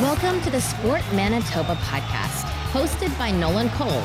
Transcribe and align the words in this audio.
Welcome 0.00 0.40
to 0.42 0.50
the 0.50 0.60
Sport 0.60 1.02
Manitoba 1.12 1.74
podcast, 1.74 2.44
hosted 2.70 3.18
by 3.18 3.32
Nolan 3.32 3.68
Cole. 3.70 4.04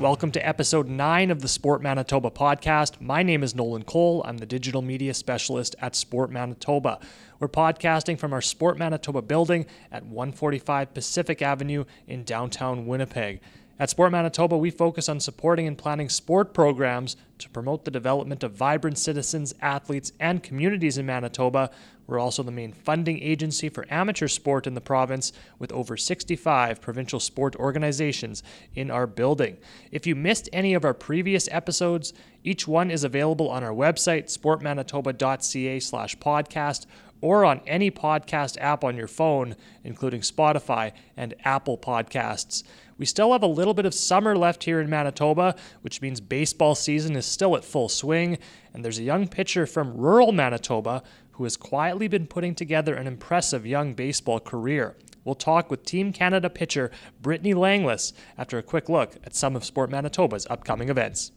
Welcome 0.00 0.30
to 0.30 0.46
episode 0.46 0.88
9 0.88 1.30
of 1.30 1.42
the 1.42 1.48
Sport 1.48 1.82
Manitoba 1.82 2.30
podcast. 2.30 2.98
My 2.98 3.22
name 3.22 3.42
is 3.42 3.54
Nolan 3.54 3.82
Cole. 3.82 4.22
I'm 4.24 4.38
the 4.38 4.46
digital 4.46 4.80
media 4.80 5.12
specialist 5.12 5.76
at 5.78 5.94
Sport 5.94 6.30
Manitoba. 6.30 6.98
We're 7.38 7.48
podcasting 7.48 8.18
from 8.18 8.32
our 8.32 8.40
Sport 8.40 8.78
Manitoba 8.78 9.20
building 9.20 9.66
at 9.92 10.06
145 10.06 10.94
Pacific 10.94 11.42
Avenue 11.42 11.84
in 12.06 12.24
downtown 12.24 12.86
Winnipeg. 12.86 13.40
At 13.78 13.90
Sport 13.90 14.10
Manitoba, 14.10 14.56
we 14.56 14.70
focus 14.70 15.06
on 15.06 15.20
supporting 15.20 15.66
and 15.66 15.76
planning 15.76 16.08
sport 16.08 16.54
programs 16.54 17.14
to 17.36 17.50
promote 17.50 17.84
the 17.84 17.90
development 17.90 18.42
of 18.42 18.52
vibrant 18.52 18.96
citizens, 18.96 19.54
athletes, 19.60 20.12
and 20.18 20.42
communities 20.42 20.96
in 20.96 21.04
Manitoba. 21.04 21.70
We're 22.06 22.18
also 22.18 22.42
the 22.42 22.50
main 22.50 22.72
funding 22.72 23.20
agency 23.20 23.68
for 23.68 23.84
amateur 23.90 24.28
sport 24.28 24.66
in 24.66 24.72
the 24.72 24.80
province, 24.80 25.30
with 25.58 25.72
over 25.72 25.98
65 25.98 26.80
provincial 26.80 27.20
sport 27.20 27.54
organizations 27.56 28.42
in 28.74 28.90
our 28.90 29.06
building. 29.06 29.58
If 29.90 30.06
you 30.06 30.14
missed 30.14 30.48
any 30.54 30.72
of 30.72 30.86
our 30.86 30.94
previous 30.94 31.46
episodes, 31.50 32.14
each 32.44 32.66
one 32.66 32.90
is 32.90 33.04
available 33.04 33.50
on 33.50 33.62
our 33.62 33.74
website, 33.74 34.34
sportmanitoba.ca 34.34 35.80
slash 35.80 36.16
podcast, 36.16 36.86
or 37.20 37.44
on 37.44 37.60
any 37.66 37.90
podcast 37.90 38.56
app 38.60 38.84
on 38.84 38.96
your 38.96 39.08
phone, 39.08 39.56
including 39.84 40.20
Spotify 40.20 40.92
and 41.16 41.34
Apple 41.44 41.78
Podcasts. 41.78 42.62
We 42.98 43.06
still 43.06 43.32
have 43.32 43.42
a 43.42 43.46
little 43.46 43.74
bit 43.74 43.84
of 43.84 43.94
summer 43.94 44.36
left 44.36 44.64
here 44.64 44.80
in 44.80 44.88
Manitoba, 44.88 45.54
which 45.82 46.00
means 46.00 46.20
baseball 46.20 46.74
season 46.74 47.14
is 47.16 47.26
still 47.26 47.56
at 47.56 47.64
full 47.64 47.88
swing, 47.88 48.38
and 48.72 48.84
there's 48.84 48.98
a 48.98 49.02
young 49.02 49.28
pitcher 49.28 49.66
from 49.66 49.96
rural 49.96 50.32
Manitoba 50.32 51.02
who 51.32 51.44
has 51.44 51.56
quietly 51.56 52.08
been 52.08 52.26
putting 52.26 52.54
together 52.54 52.94
an 52.94 53.06
impressive 53.06 53.66
young 53.66 53.92
baseball 53.92 54.40
career. 54.40 54.96
We'll 55.24 55.34
talk 55.34 55.70
with 55.70 55.84
Team 55.84 56.12
Canada 56.12 56.48
pitcher 56.48 56.90
Brittany 57.20 57.52
Langless 57.52 58.12
after 58.38 58.58
a 58.58 58.62
quick 58.62 58.88
look 58.88 59.16
at 59.24 59.34
some 59.34 59.56
of 59.56 59.64
Sport 59.64 59.90
Manitoba's 59.90 60.46
upcoming 60.48 60.88
events. 60.88 61.32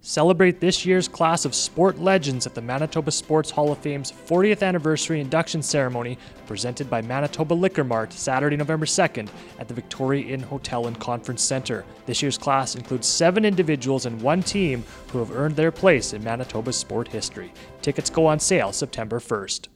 Celebrate 0.00 0.60
this 0.60 0.86
year's 0.86 1.08
class 1.08 1.44
of 1.44 1.56
sport 1.56 1.98
legends 1.98 2.46
at 2.46 2.54
the 2.54 2.62
Manitoba 2.62 3.10
Sports 3.10 3.50
Hall 3.50 3.72
of 3.72 3.78
Fame's 3.78 4.12
40th 4.12 4.62
anniversary 4.62 5.20
induction 5.20 5.60
ceremony 5.60 6.16
presented 6.46 6.88
by 6.88 7.02
Manitoba 7.02 7.52
Liquor 7.52 7.82
Mart 7.82 8.12
Saturday, 8.12 8.56
November 8.56 8.86
2nd 8.86 9.28
at 9.58 9.66
the 9.66 9.74
Victoria 9.74 10.32
Inn 10.32 10.38
Hotel 10.38 10.86
and 10.86 11.00
Conference 11.00 11.42
Center. 11.42 11.84
This 12.06 12.22
year's 12.22 12.38
class 12.38 12.76
includes 12.76 13.08
seven 13.08 13.44
individuals 13.44 14.06
and 14.06 14.22
one 14.22 14.40
team 14.40 14.84
who 15.10 15.18
have 15.18 15.36
earned 15.36 15.56
their 15.56 15.72
place 15.72 16.12
in 16.12 16.22
Manitoba's 16.22 16.76
sport 16.76 17.08
history. 17.08 17.52
Tickets 17.82 18.08
go 18.08 18.24
on 18.24 18.38
sale 18.38 18.72
September 18.72 19.18
1st. 19.18 19.66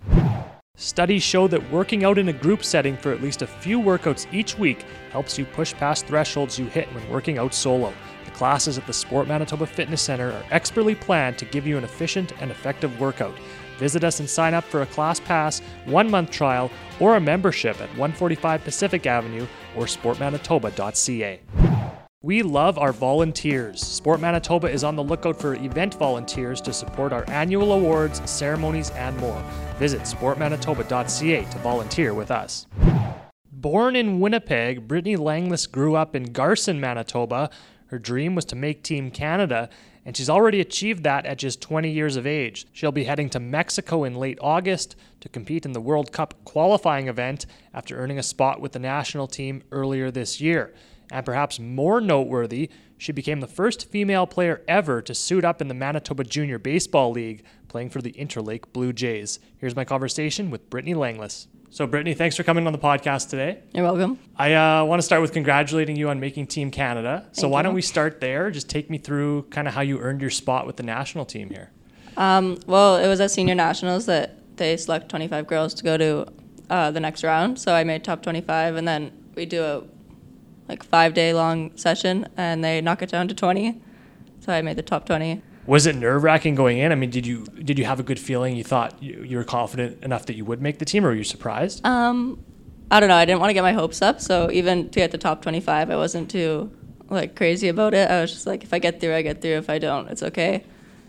Studies 0.77 1.25
show 1.25 1.49
that 1.49 1.71
working 1.73 2.05
out 2.05 2.17
in 2.17 2.29
a 2.29 2.33
group 2.33 2.65
setting 2.65 2.97
for 2.97 3.13
at 3.13 3.21
least 3.21 3.43
a 3.43 3.47
few 3.47 3.81
workouts 3.81 4.33
each 4.33 4.57
week 4.57 4.85
helps 5.11 5.37
you 5.37 5.45
push 5.45 5.75
past 5.75 6.07
thresholds 6.07 6.61
you 6.61 6.67
hit 6.67 6.87
when 6.95 7.11
working 7.11 7.39
out 7.39 7.53
solo. 7.53 7.93
Classes 8.43 8.77
at 8.77 8.89
the 8.89 8.93
Sport 8.93 9.29
Manitoba 9.29 9.67
Fitness 9.67 10.03
Center 10.03 10.33
are 10.33 10.45
expertly 10.51 10.97
planned 10.97 11.39
to 11.39 11.45
give 11.45 11.65
you 11.65 11.79
an 11.79 11.85
efficient 11.85 12.33
and 12.43 12.51
effective 12.51 12.99
workout. 12.99 13.37
Visit 13.79 14.03
us 14.03 14.19
and 14.19 14.29
sign 14.29 14.53
up 14.53 14.65
for 14.65 14.83
a 14.83 14.87
class 14.87 15.21
pass, 15.21 15.61
one 15.85 16.11
month 16.11 16.33
trial, 16.33 16.69
or 16.99 17.15
a 17.15 17.21
membership 17.21 17.77
at 17.77 17.89
145 17.91 18.65
Pacific 18.65 19.07
Avenue 19.07 19.47
or 19.77 19.85
sportmanitoba.ca. 19.85 21.39
We 22.23 22.43
love 22.43 22.79
our 22.79 22.93
volunteers. 22.93 23.81
Sport 23.81 24.21
Manitoba 24.21 24.69
is 24.69 24.83
on 24.83 24.97
the 24.97 25.05
lookout 25.05 25.41
for 25.41 25.55
event 25.55 25.95
volunteers 25.95 26.61
to 26.63 26.73
support 26.73 27.13
our 27.13 27.25
annual 27.31 27.75
awards, 27.75 28.29
ceremonies, 28.29 28.91
and 28.91 29.17
more. 29.19 29.41
Visit 29.79 30.01
sportmanitoba.ca 30.01 31.45
to 31.45 31.59
volunteer 31.59 32.13
with 32.13 32.33
us. 32.33 32.67
Born 33.53 33.95
in 33.95 34.19
Winnipeg, 34.19 34.89
Brittany 34.89 35.15
Langless 35.15 35.69
grew 35.69 35.95
up 35.95 36.17
in 36.17 36.33
Garson, 36.33 36.81
Manitoba. 36.81 37.49
Her 37.93 37.99
dream 37.99 38.35
was 38.35 38.47
to 38.47 38.57
make 38.57 38.83
Team 38.83 39.11
Canada, 39.11 39.69
and 40.07 40.17
she's 40.17 40.31
already 40.31 40.63
achieved 40.63 41.05
that 41.05 41.27
at 41.27 41.37
just 41.37 41.61
20 41.61 41.91
years 41.91 42.17
of 42.17 42.27
age. 42.27 42.67
She'll 42.73 42.91
be 42.91 43.05
heading 43.05 43.29
to 43.29 43.39
Mexico 43.39 44.05
in 44.05 44.15
late 44.15 44.39
August 44.41 44.97
to 45.21 45.29
compete 45.29 45.67
in 45.67 45.73
the 45.73 45.81
World 45.81 46.11
Cup 46.11 46.43
qualifying 46.47 47.09
event 47.09 47.45
after 47.75 47.99
earning 47.99 48.19
a 48.19 48.23
spot 48.23 48.63
with 48.63 48.73
the 48.73 48.79
national 48.79 49.27
team 49.27 49.63
earlier 49.71 50.11
this 50.11 50.41
year. 50.41 50.73
And 51.11 51.27
perhaps 51.27 51.61
more 51.61 52.01
noteworthy, 52.01 52.71
she 52.97 53.13
became 53.13 53.41
the 53.41 53.47
first 53.47 53.91
female 53.91 54.27
player 54.27 54.63
ever 54.67 55.03
to 55.03 55.15
suit 55.15 55.45
up 55.45 55.61
in 55.61 55.69
the 55.69 55.75
Manitoba 55.75 56.25
Junior 56.25 56.59
Baseball 56.59 57.11
League, 57.11 57.45
playing 57.69 57.91
for 57.91 58.01
the 58.01 58.13
Interlake 58.13 58.73
Blue 58.73 58.95
Jays. 58.95 59.39
Here's 59.59 59.77
my 59.77 59.85
conversation 59.85 60.51
with 60.51 60.71
Brittany 60.71 60.95
Langlis. 60.95 61.47
So, 61.73 61.87
Brittany, 61.87 62.13
thanks 62.13 62.37
for 62.37 62.43
coming 62.43 62.67
on 62.67 62.75
the 62.75 62.79
podcast 62.79 63.31
today. 63.31 63.61
You're 63.73 63.85
welcome. 63.85 64.19
I 64.37 64.53
uh, 64.53 64.85
want 64.85 64.99
to 64.99 65.03
start 65.03 65.23
with 65.23 65.33
congratulating 65.33 65.97
you 65.97 66.11
on 66.11 66.21
making 66.21 66.49
Team 66.49 66.71
Canada. 66.71 67.27
So, 67.33 67.49
why 67.49 67.61
you. 67.61 67.63
don't 67.63 67.75
we 67.75 67.81
start 67.81 68.21
there? 68.21 68.51
Just 68.51 68.69
take 68.69 68.91
me 68.91 68.99
through 68.99 69.45
kind 69.45 69.67
of 69.67 69.73
how 69.73 69.81
you 69.81 69.99
earned 69.99 70.21
your 70.21 70.29
spot 70.29 70.67
with 70.67 70.77
the 70.77 70.83
national 70.83 71.25
team 71.25 71.49
here. 71.49 71.71
Um, 72.19 72.59
well, 72.67 72.99
it 72.99 73.09
was 73.09 73.23
at 73.23 73.31
senior 73.31 73.55
nationals 73.55 74.05
that 74.05 74.57
they 74.59 74.77
select 74.77 75.09
25 75.09 75.47
girls 75.47 75.73
to 75.73 75.83
go 75.83 75.97
to 75.97 76.27
uh, 76.69 76.91
the 76.91 77.01
next 77.01 77.25
round. 77.25 77.59
So 77.59 77.73
I 77.73 77.85
made 77.85 78.05
top 78.05 78.23
25, 78.23 78.77
and 78.77 78.87
then 78.87 79.11
we 79.35 79.47
do 79.47 79.65
a 79.65 79.83
like 80.69 80.83
five 80.83 81.15
day 81.15 81.33
long 81.33 81.75
session, 81.79 82.29
and 82.37 82.63
they 82.63 82.83
knock 82.83 83.01
it 83.01 83.09
down 83.09 83.29
to 83.29 83.35
20. 83.35 83.81
So 84.41 84.53
I 84.53 84.61
made 84.61 84.77
the 84.77 84.83
top 84.83 85.07
20. 85.07 85.41
Was 85.67 85.87
it 85.87 85.95
nerve 85.95 86.25
wracking 86.25 86.55
going 86.55 86.79
in? 86.79 86.91
I 86.91 86.95
mean, 86.97 87.11
did 87.11 87.27
you 87.27 87.45
did 87.45 87.79
you 87.79 87.85
have 87.85 88.01
a 88.01 88.03
good 88.03 88.19
feeling? 88.19 88.57
You 88.57 88.65
thought 88.65 89.01
you, 89.03 89.23
you 89.23 89.37
were 89.37 89.45
confident 89.45 90.03
enough 90.03 90.27
that 90.27 90.35
you 90.35 90.45
would 90.45 90.61
make 90.61 90.79
the 90.79 90.85
team, 90.85 91.05
or 91.05 91.09
were 91.09 91.15
you 91.15 91.25
surprised? 91.25 91.85
Um, 91.87 92.45
I 92.91 93.01
don't 93.01 93.09
know. 93.09 93.17
I 93.17 93.25
didn't 93.25 93.41
want 93.41 93.51
to 93.51 93.55
get 93.55 93.63
my 93.63 93.73
hopes 93.73 94.03
up, 94.03 94.21
so 94.21 94.51
even 94.51 94.91
to 94.91 95.01
get 95.01 95.13
the 95.13 95.19
top 95.19 95.43
25, 95.43 95.91
I 95.91 95.97
wasn't 95.97 96.31
too 96.31 96.71
like 97.09 97.37
crazy 97.37 97.69
about 97.69 97.95
it. 97.95 98.11
I 98.11 98.21
was 98.21 98.33
just 98.33 98.47
like, 98.47 98.65
if 98.65 98.75
I 98.75 98.79
get 98.79 99.01
through, 99.01 99.15
I 99.15 99.23
get 99.23 99.41
through. 99.41 99.57
If 99.57 99.71
I 99.71 99.79
don't, 99.79 100.09
it's 100.09 100.23
okay. 100.23 100.65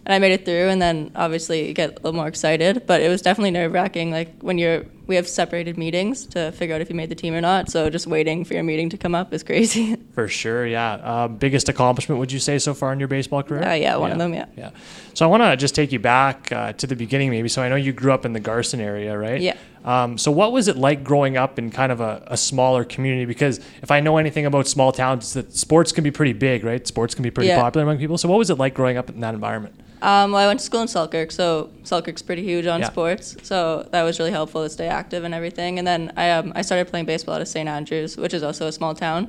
And 0.05 0.13
I 0.13 0.19
made 0.19 0.33
it 0.33 0.45
through, 0.45 0.69
and 0.69 0.81
then 0.81 1.11
obviously 1.15 1.67
you 1.67 1.73
get 1.73 1.91
a 1.91 1.95
little 1.95 2.13
more 2.13 2.27
excited. 2.27 2.85
But 2.85 3.01
it 3.01 3.09
was 3.09 3.21
definitely 3.21 3.51
nerve 3.51 3.71
wracking. 3.71 4.11
Like 4.11 4.41
when 4.41 4.57
you're, 4.57 4.85
we 5.07 5.15
have 5.15 5.27
separated 5.27 5.77
meetings 5.77 6.25
to 6.27 6.51
figure 6.53 6.73
out 6.75 6.81
if 6.81 6.89
you 6.89 6.95
made 6.95 7.09
the 7.09 7.15
team 7.15 7.33
or 7.33 7.41
not. 7.41 7.69
So 7.69 7.89
just 7.89 8.07
waiting 8.07 8.45
for 8.45 8.53
your 8.53 8.63
meeting 8.63 8.89
to 8.89 8.97
come 8.97 9.13
up 9.13 9.33
is 9.33 9.43
crazy. 9.43 9.95
For 10.13 10.27
sure, 10.27 10.65
yeah. 10.65 10.93
Uh, 10.93 11.27
biggest 11.27 11.67
accomplishment 11.69 12.19
would 12.19 12.31
you 12.31 12.39
say 12.39 12.57
so 12.59 12.73
far 12.73 12.93
in 12.93 12.99
your 12.99 13.07
baseball 13.07 13.43
career? 13.43 13.63
Uh, 13.67 13.73
yeah, 13.73 13.95
one 13.97 14.11
of 14.11 14.17
them, 14.17 14.33
yeah. 14.33 14.45
Yeah. 14.55 14.69
So 15.13 15.25
I 15.25 15.29
want 15.29 15.43
to 15.43 15.57
just 15.57 15.75
take 15.75 15.91
you 15.91 15.99
back 15.99 16.51
uh, 16.51 16.73
to 16.73 16.87
the 16.87 16.95
beginning, 16.95 17.29
maybe. 17.31 17.49
So 17.49 17.61
I 17.61 17.69
know 17.69 17.75
you 17.75 17.91
grew 17.93 18.13
up 18.13 18.25
in 18.25 18.33
the 18.33 18.39
Garson 18.39 18.79
area, 18.79 19.17
right? 19.17 19.41
Yeah. 19.41 19.57
Um, 19.83 20.17
so 20.17 20.31
what 20.31 20.53
was 20.53 20.67
it 20.69 20.77
like 20.77 21.03
growing 21.03 21.35
up 21.35 21.59
in 21.59 21.69
kind 21.69 21.91
of 21.91 21.99
a, 21.99 22.23
a 22.27 22.37
smaller 22.37 22.85
community? 22.85 23.25
Because 23.25 23.59
if 23.81 23.91
I 23.91 23.99
know 23.99 24.15
anything 24.17 24.45
about 24.45 24.67
small 24.67 24.91
towns, 24.93 25.23
it's 25.25 25.33
that 25.33 25.53
sports 25.57 25.91
can 25.91 26.03
be 26.05 26.11
pretty 26.11 26.33
big, 26.33 26.63
right? 26.63 26.85
Sports 26.87 27.13
can 27.15 27.23
be 27.23 27.31
pretty 27.31 27.49
Yeah. 27.49 27.61
popular 27.61 27.83
among 27.83 27.97
people. 27.97 28.17
So 28.17 28.29
what 28.29 28.37
was 28.37 28.49
it 28.49 28.57
like 28.57 28.73
growing 28.73 28.95
up 28.97 29.09
in 29.09 29.19
that 29.19 29.33
environment? 29.33 29.75
Um, 30.01 30.31
well, 30.33 30.41
I 30.43 30.47
went 30.47 30.59
to 30.59 30.65
school 30.65 30.81
in 30.81 30.89
Selkirk, 30.89 31.31
so 31.31 31.69
Selkirk's 31.83 32.21
pretty 32.21 32.43
huge 32.43 32.65
on 32.67 32.81
Yeah. 32.81 32.87
sports. 32.89 33.37
So 33.43 33.87
that 33.91 34.03
was 34.03 34.19
really 34.19 34.31
helpful 34.31 34.61
to 34.63 34.69
stay 34.69 34.89
active 34.93 35.23
and 35.23 35.33
everything. 35.33 35.79
And 35.79 35.87
then 35.87 36.13
I, 36.15 36.31
um, 36.31 36.53
I 36.55 36.61
started 36.61 36.87
playing 36.87 37.05
baseball 37.05 37.35
at 37.35 37.47
St. 37.47 37.67
Andrews, 37.67 38.15
which 38.15 38.33
is 38.33 38.43
also 38.43 38.67
a 38.67 38.71
small 38.71 38.95
town. 38.95 39.27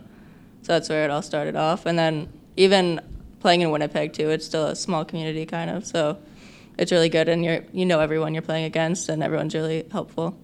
So 0.62 0.72
that's 0.72 0.88
where 0.88 1.04
it 1.04 1.10
all 1.10 1.22
started 1.22 1.56
off. 1.56 1.86
And 1.86 1.98
then 1.98 2.28
even 2.56 3.00
playing 3.40 3.60
in 3.60 3.70
Winnipeg 3.70 4.12
too, 4.12 4.30
it's 4.30 4.46
still 4.46 4.66
a 4.66 4.76
small 4.76 5.04
community 5.04 5.44
kind 5.44 5.70
of. 5.70 5.84
So 5.86 6.18
it's 6.78 6.90
really 6.92 7.08
good, 7.08 7.28
and 7.28 7.44
you're 7.44 7.64
you 7.72 7.86
know 7.86 8.00
everyone 8.00 8.34
you're 8.34 8.42
playing 8.42 8.64
against, 8.64 9.08
and 9.08 9.22
everyone's 9.22 9.54
really 9.54 9.86
helpful. 9.92 10.36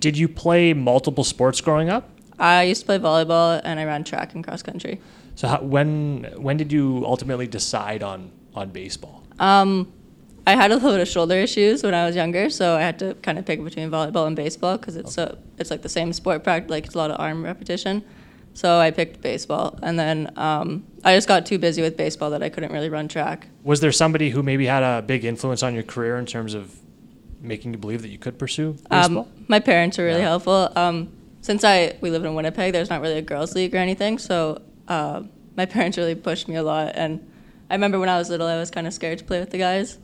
Did 0.00 0.16
you 0.18 0.28
play 0.28 0.72
multiple 0.72 1.24
sports 1.24 1.60
growing 1.60 1.88
up? 1.88 2.08
I 2.38 2.62
used 2.62 2.80
to 2.80 2.86
play 2.86 2.98
volleyball, 2.98 3.60
and 3.62 3.78
I 3.78 3.84
ran 3.84 4.02
track 4.04 4.34
and 4.34 4.42
cross 4.42 4.62
country. 4.62 5.00
So 5.34 5.48
how, 5.48 5.60
when 5.62 6.24
when 6.36 6.56
did 6.56 6.72
you 6.72 7.04
ultimately 7.06 7.46
decide 7.46 8.02
on 8.02 8.30
on 8.54 8.70
baseball? 8.70 9.22
Um, 9.38 9.92
I 10.46 10.56
had 10.56 10.70
a 10.72 10.74
little 10.74 10.90
bit 10.92 11.00
of 11.00 11.08
shoulder 11.08 11.36
issues 11.36 11.82
when 11.84 11.94
I 11.94 12.04
was 12.04 12.16
younger, 12.16 12.50
so 12.50 12.76
I 12.76 12.80
had 12.80 12.98
to 12.98 13.14
kind 13.22 13.38
of 13.38 13.46
pick 13.46 13.62
between 13.62 13.90
volleyball 13.90 14.26
and 14.26 14.34
baseball 14.34 14.76
because 14.76 14.96
it's 14.96 15.14
so 15.14 15.38
it's 15.58 15.70
like 15.70 15.82
the 15.82 15.88
same 15.88 16.12
sport 16.12 16.42
practice, 16.42 16.70
like 16.70 16.86
it's 16.86 16.94
a 16.94 16.98
lot 16.98 17.10
of 17.12 17.20
arm 17.20 17.44
repetition. 17.44 18.02
So 18.54 18.78
I 18.78 18.90
picked 18.90 19.22
baseball, 19.22 19.78
and 19.82 19.98
then 19.98 20.30
um, 20.36 20.84
I 21.04 21.14
just 21.14 21.26
got 21.28 21.46
too 21.46 21.58
busy 21.58 21.80
with 21.80 21.96
baseball 21.96 22.30
that 22.30 22.42
I 22.42 22.48
couldn't 22.50 22.72
really 22.72 22.90
run 22.90 23.08
track. 23.08 23.46
Was 23.62 23.80
there 23.80 23.92
somebody 23.92 24.30
who 24.30 24.42
maybe 24.42 24.66
had 24.66 24.82
a 24.82 25.00
big 25.00 25.24
influence 25.24 25.62
on 25.62 25.72
your 25.74 25.84
career 25.84 26.16
in 26.18 26.26
terms 26.26 26.52
of 26.54 26.74
making 27.40 27.72
you 27.72 27.78
believe 27.78 28.02
that 28.02 28.08
you 28.08 28.18
could 28.18 28.38
pursue 28.38 28.72
baseball? 28.90 29.22
Um, 29.22 29.44
my 29.48 29.58
parents 29.60 29.96
were 29.96 30.04
really 30.04 30.20
Yeah. 30.20 30.28
helpful. 30.28 30.70
Um, 30.76 31.08
since 31.40 31.64
I 31.64 31.96
we 32.00 32.10
live 32.10 32.24
in 32.24 32.34
Winnipeg, 32.34 32.72
there's 32.72 32.90
not 32.90 33.00
really 33.00 33.18
a 33.18 33.22
girls' 33.22 33.54
league 33.54 33.74
or 33.74 33.78
anything, 33.78 34.18
so 34.18 34.60
uh, 34.88 35.22
my 35.56 35.66
parents 35.76 35.96
really 35.96 36.14
pushed 36.16 36.46
me 36.48 36.56
a 36.56 36.62
lot. 36.62 36.92
And 36.96 37.24
I 37.70 37.74
remember 37.74 37.98
when 38.00 38.08
I 38.08 38.18
was 38.18 38.28
little, 38.28 38.48
I 38.48 38.56
was 38.58 38.70
kind 38.72 38.86
of 38.88 38.92
scared 38.92 39.18
to 39.20 39.24
play 39.24 39.38
with 39.40 39.50
the 39.50 39.58
guys. 39.58 39.98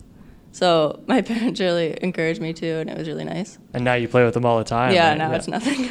So 0.53 1.03
my 1.07 1.23
parents 1.23 1.61
really 1.61 1.97
encouraged 2.03 2.41
me 2.41 2.53
too, 2.53 2.77
and 2.81 2.91
it 2.91 2.97
was 2.97 3.09
really 3.09 3.25
nice. 3.25 3.59
and 3.75 3.85
now 3.85 3.95
you 3.95 4.09
play 4.09 4.25
with 4.25 4.35
them 4.35 4.45
all 4.45 4.59
the 4.59 4.65
time. 4.65 4.95
yeah, 4.95 5.11
right? 5.11 5.19
now 5.19 5.33
it's 5.33 5.49
nothing. 5.49 5.91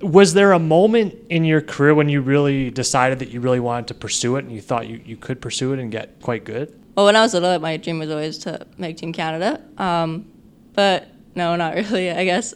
Was 0.00 0.34
there 0.34 0.52
a 0.52 0.58
moment 0.58 1.14
in 1.30 1.44
your 1.44 1.60
career 1.60 1.94
when 1.94 2.08
you 2.08 2.20
really 2.20 2.70
decided 2.70 3.20
that 3.20 3.30
you 3.30 3.40
really 3.40 3.60
wanted 3.60 3.86
to 3.88 3.94
pursue 3.94 4.36
it 4.36 4.44
and 4.44 4.52
you 4.52 4.60
thought 4.60 4.86
you, 4.88 5.00
you 5.04 5.16
could 5.16 5.40
pursue 5.40 5.72
it 5.72 5.78
and 5.78 5.90
get 5.90 6.20
quite 6.20 6.44
good? 6.44 6.78
Well, 6.96 7.06
when 7.06 7.16
I 7.16 7.22
was 7.22 7.32
little, 7.32 7.58
my 7.58 7.76
dream 7.76 7.98
was 7.98 8.10
always 8.10 8.38
to 8.38 8.66
make 8.76 8.96
Team 8.96 9.12
Canada. 9.12 9.62
Um, 9.78 10.26
but 10.74 11.08
no, 11.34 11.56
not 11.56 11.74
really. 11.76 12.10
I 12.10 12.24
guess 12.24 12.54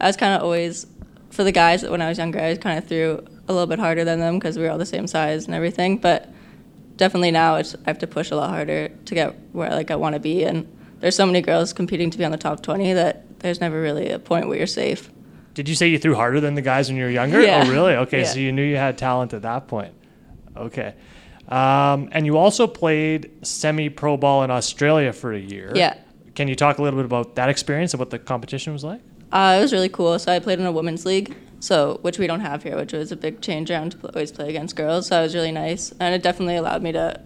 I 0.00 0.06
was 0.06 0.16
kind 0.16 0.34
of 0.34 0.42
always 0.42 0.86
for 1.30 1.44
the 1.44 1.52
guys 1.52 1.82
when 1.84 2.02
I 2.02 2.08
was 2.08 2.18
younger. 2.18 2.40
I 2.40 2.50
was 2.50 2.58
kind 2.58 2.78
of 2.78 2.86
threw 2.86 3.24
a 3.48 3.52
little 3.52 3.66
bit 3.68 3.78
harder 3.78 4.04
than 4.04 4.18
them 4.18 4.38
because 4.38 4.56
we 4.56 4.64
were 4.64 4.70
all 4.70 4.78
the 4.78 4.86
same 4.86 5.06
size 5.06 5.46
and 5.46 5.54
everything. 5.54 5.98
But 5.98 6.32
definitely 7.00 7.32
now 7.32 7.56
it's 7.56 7.74
I 7.74 7.78
have 7.86 7.98
to 7.98 8.06
push 8.06 8.30
a 8.30 8.36
lot 8.36 8.50
harder 8.50 8.88
to 8.88 9.14
get 9.14 9.34
where 9.52 9.70
like 9.70 9.90
I 9.90 9.96
want 9.96 10.14
to 10.14 10.20
be. 10.20 10.44
And 10.44 10.66
there's 11.00 11.16
so 11.16 11.26
many 11.26 11.40
girls 11.40 11.72
competing 11.72 12.10
to 12.10 12.18
be 12.18 12.24
on 12.24 12.30
the 12.30 12.38
top 12.38 12.62
20 12.62 12.92
that 12.92 13.40
there's 13.40 13.60
never 13.60 13.80
really 13.80 14.10
a 14.10 14.18
point 14.18 14.46
where 14.48 14.58
you're 14.58 14.66
safe. 14.66 15.10
Did 15.54 15.68
you 15.68 15.74
say 15.74 15.88
you 15.88 15.98
threw 15.98 16.14
harder 16.14 16.40
than 16.40 16.54
the 16.54 16.62
guys 16.62 16.88
when 16.88 16.96
you 16.96 17.04
were 17.04 17.10
younger? 17.10 17.40
Yeah. 17.40 17.64
Oh, 17.66 17.70
really? 17.70 17.94
Okay, 17.94 18.20
Yeah. 18.20 18.24
so 18.26 18.38
you 18.38 18.52
knew 18.52 18.62
you 18.62 18.76
had 18.76 18.96
talent 18.98 19.34
at 19.34 19.42
that 19.42 19.66
point. 19.66 19.92
Okay. 20.56 20.94
Um, 21.48 22.08
and 22.12 22.24
you 22.26 22.36
also 22.36 22.66
played 22.68 23.30
semi 23.44 23.88
pro 23.88 24.16
ball 24.16 24.44
in 24.44 24.50
Australia 24.50 25.12
for 25.12 25.32
a 25.32 25.38
year. 25.40 25.72
Yeah. 25.74 25.96
Can 26.36 26.46
you 26.46 26.54
talk 26.54 26.78
a 26.78 26.82
little 26.82 26.98
bit 26.98 27.06
about 27.06 27.34
that 27.34 27.48
experience 27.48 27.92
and 27.92 27.98
what 27.98 28.10
the 28.10 28.18
competition 28.18 28.72
was 28.72 28.84
like? 28.84 29.00
Uh, 29.32 29.56
it 29.58 29.62
was 29.62 29.72
really 29.72 29.88
cool. 29.88 30.18
So 30.18 30.32
I 30.32 30.38
played 30.38 30.60
in 30.60 30.66
a 30.66 30.72
women's 30.72 31.04
league, 31.04 31.34
so 31.60 31.98
which 32.02 32.18
we 32.18 32.26
don't 32.26 32.40
have 32.40 32.62
here, 32.62 32.76
which 32.76 32.92
was 32.92 33.12
a 33.12 33.16
big 33.16 33.40
change 33.40 33.70
around 33.70 33.92
to 33.92 34.08
always 34.08 34.32
play 34.32 34.48
against 34.48 34.74
girls. 34.76 35.06
So 35.06 35.14
that 35.16 35.22
was 35.22 35.34
really 35.34 35.52
nice, 35.52 35.92
and 36.00 36.14
it 36.14 36.22
definitely 36.22 36.56
allowed 36.56 36.82
me 36.82 36.92
to 36.92 37.20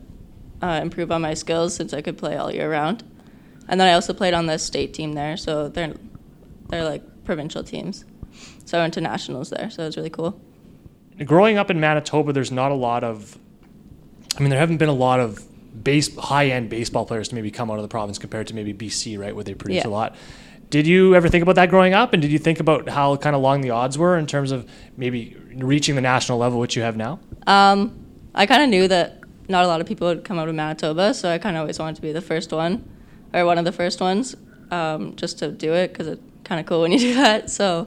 uh, 0.62 0.80
improve 0.82 1.10
on 1.10 1.22
my 1.22 1.34
skills 1.34 1.74
since 1.74 1.92
I 1.92 2.02
could 2.02 2.18
play 2.18 2.36
all 2.36 2.52
year 2.52 2.70
round. 2.70 3.02
And 3.68 3.80
then 3.80 3.88
I 3.88 3.94
also 3.94 4.12
played 4.12 4.34
on 4.34 4.46
the 4.46 4.58
state 4.58 4.92
team 4.92 5.14
there, 5.14 5.36
so 5.36 5.68
they're 5.68 5.94
they're 6.68 6.84
like 6.84 7.02
provincial 7.24 7.62
teams. 7.64 8.04
So 8.64 8.78
I 8.78 8.82
went 8.82 8.94
to 8.94 9.00
nationals 9.00 9.50
there, 9.50 9.70
so 9.70 9.82
it 9.82 9.86
was 9.86 9.96
really 9.96 10.10
cool. 10.10 10.40
growing 11.24 11.56
up 11.58 11.70
in 11.70 11.80
Manitoba, 11.80 12.32
there's 12.32 12.52
not 12.52 12.72
a 12.72 12.74
lot 12.74 13.04
of. 13.04 13.38
I 14.36 14.40
mean, 14.40 14.50
there 14.50 14.58
haven't 14.58 14.78
been 14.78 14.88
a 14.88 14.92
lot 14.92 15.20
of 15.20 15.44
base 15.84 16.14
high-end 16.16 16.70
baseball 16.70 17.04
players 17.06 17.28
to 17.28 17.34
maybe 17.34 17.50
come 17.50 17.70
out 17.70 17.76
of 17.76 17.82
the 17.82 17.88
province 17.88 18.18
compared 18.18 18.46
to 18.48 18.54
maybe 18.54 18.72
BC, 18.74 19.18
right, 19.18 19.34
where 19.34 19.44
they 19.44 19.54
produce 19.54 19.84
Yeah. 19.84 19.88
a 19.88 19.90
lot. 19.90 20.16
Did 20.74 20.88
you 20.88 21.14
ever 21.14 21.28
think 21.28 21.42
about 21.42 21.54
that 21.54 21.70
growing 21.70 21.94
up, 21.94 22.14
and 22.14 22.20
did 22.20 22.32
you 22.32 22.38
think 22.40 22.58
about 22.58 22.88
how 22.88 23.14
kind 23.14 23.36
of 23.36 23.42
long 23.42 23.60
the 23.60 23.70
odds 23.70 23.96
were 23.96 24.18
in 24.18 24.26
terms 24.26 24.50
of 24.50 24.68
maybe 24.96 25.36
reaching 25.54 25.94
the 25.94 26.00
national 26.00 26.36
level, 26.36 26.58
which 26.58 26.74
you 26.74 26.82
have 26.82 26.96
now? 26.96 27.20
Um, 27.46 27.96
I 28.34 28.44
kind 28.46 28.60
of 28.60 28.68
knew 28.68 28.88
that 28.88 29.20
not 29.48 29.64
a 29.64 29.68
lot 29.68 29.80
of 29.80 29.86
people 29.86 30.08
would 30.08 30.24
come 30.24 30.36
out 30.36 30.48
of 30.48 30.54
Manitoba, 30.56 31.14
so 31.14 31.30
I 31.30 31.38
kind 31.38 31.54
of 31.56 31.60
always 31.60 31.78
wanted 31.78 31.94
to 31.94 32.02
be 32.02 32.10
the 32.10 32.20
first 32.20 32.50
one, 32.50 32.82
or 33.32 33.44
one 33.46 33.56
of 33.56 33.64
the 33.64 33.70
first 33.70 34.00
ones, 34.00 34.34
um, 34.72 35.14
just 35.14 35.38
to 35.38 35.52
do 35.52 35.72
it 35.74 35.92
because 35.92 36.08
it's 36.08 36.22
kind 36.42 36.60
of 36.60 36.66
cool 36.66 36.80
when 36.80 36.90
you 36.90 36.98
do 36.98 37.14
that. 37.22 37.50
So, 37.50 37.86